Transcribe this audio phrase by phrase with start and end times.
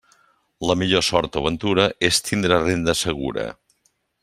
[0.69, 3.47] La millor sort o ventura és tindre renda segura.